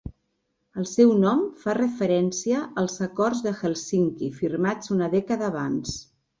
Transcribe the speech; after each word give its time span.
El 0.83 0.87
seu 0.91 1.11
nom 1.23 1.43
fa 1.65 1.75
referència 1.79 2.63
als 2.85 2.97
Acords 3.09 3.45
de 3.49 3.55
Hèlsinki 3.61 4.33
firmats 4.41 4.97
una 4.99 5.15
dècada 5.17 5.55
abans. 5.55 5.97